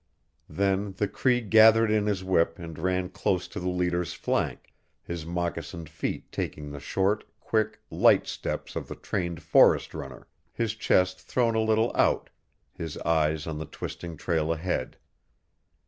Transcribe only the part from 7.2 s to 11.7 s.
quick, light steps of the trained forest runner, his chest thrown a